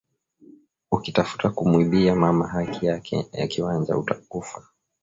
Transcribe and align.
Ukitafuta 0.95 1.47
ku 1.55 1.61
mwibia 1.71 2.13
mama 2.15 2.45
haki 2.53 2.85
yake 2.85 3.27
ya 3.39 3.47
kiwanja 3.47 3.97
uta 3.97 4.15
kufa 4.29 4.61